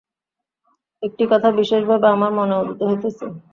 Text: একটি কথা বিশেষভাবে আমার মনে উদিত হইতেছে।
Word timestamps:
একটি 1.03 1.23
কথা 1.31 1.49
বিশেষভাবে 1.59 2.07
আমার 2.09 2.31
মনে 2.37 2.53
উদিত 2.61 2.79
হইতেছে। 2.89 3.25